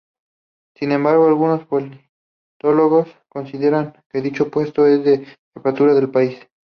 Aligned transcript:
Sin 0.75 0.93
embargo, 0.93 1.27
algunos 1.27 1.67
politólogos 1.67 3.07
consideran 3.29 4.01
que 4.09 4.19
dicho 4.23 4.49
puesto 4.49 4.87
es 4.87 5.03
de 5.05 5.19
la 5.19 5.27
jefatura 5.61 5.93
del 5.93 6.09
país. 6.09 6.39